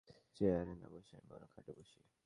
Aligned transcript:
চেয়ারে 0.35 0.73
না-বসে 0.75 1.13
আমি 1.17 1.27
বরং 1.29 1.47
খাটে 1.47 1.71
বসি। 1.73 1.99